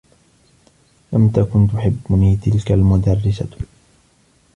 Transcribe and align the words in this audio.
لم 1.13 1.29
تكن 1.29 1.67
تحبّني 1.67 2.35
تلك 2.37 2.71
المدرّسة. 2.71 3.49